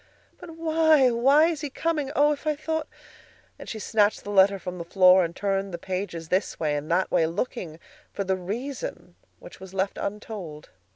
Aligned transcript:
"But 0.39 0.57
why? 0.57 1.11
Why 1.11 1.45
is 1.45 1.61
he 1.61 1.69
coming? 1.69 2.11
Oh, 2.15 2.31
if 2.31 2.47
I 2.47 2.55
thought—" 2.55 2.87
and 3.59 3.69
she 3.69 3.77
snatched 3.77 4.23
the 4.23 4.31
letter 4.31 4.57
from 4.57 4.79
the 4.79 4.83
floor 4.83 5.23
and 5.23 5.35
turned 5.35 5.71
the 5.71 5.77
pages 5.77 6.29
this 6.29 6.59
way 6.59 6.75
and 6.75 6.89
that 6.89 7.11
way, 7.11 7.27
looking 7.27 7.79
for 8.11 8.23
the 8.23 8.35
reason, 8.35 9.13
which 9.37 9.59
was 9.59 9.75
left 9.75 9.99
untold. 9.99 10.71